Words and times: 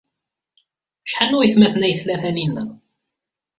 Acḥal 1.07 1.29
n 1.31 1.37
waytmaten 1.37 1.85
ay 1.87 1.93
tla 1.99 2.15
Taninna? 2.21 2.63